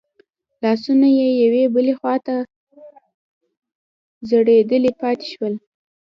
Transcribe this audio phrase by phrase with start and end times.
[0.61, 2.35] لاسونه يې يوې بلې خواته
[4.29, 5.53] ځړېدلي پاتې شول.